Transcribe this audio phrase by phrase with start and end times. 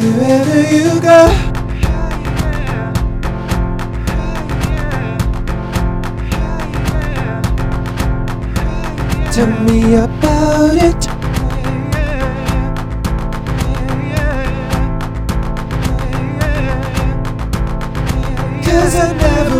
[0.00, 1.20] Wherever you go.
[9.32, 11.02] Tell me about it.
[18.64, 19.57] Cause I never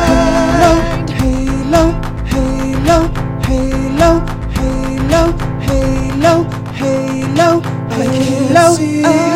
[0.08, 0.72] Halo,
[1.18, 1.82] halo,
[2.32, 2.98] halo,
[3.44, 4.10] halo,
[4.56, 5.22] halo,
[5.66, 6.40] halo,
[6.72, 7.60] halo.
[7.90, 9.35] I can't see.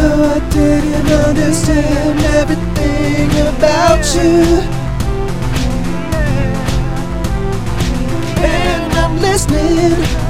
[0.00, 4.62] Though I didn't understand everything about you.
[8.42, 10.29] And I'm listening.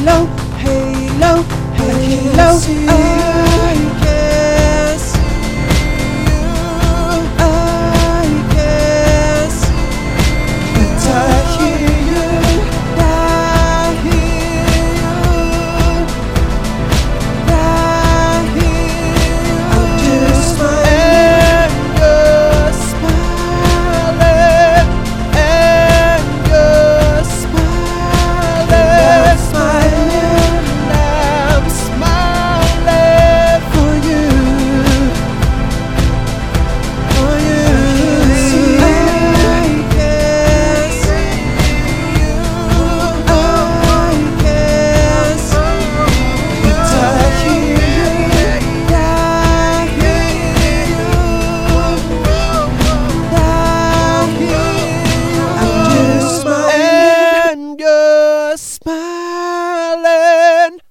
[0.00, 0.26] halo,
[0.62, 1.44] halo,
[1.76, 3.19] halo, halo.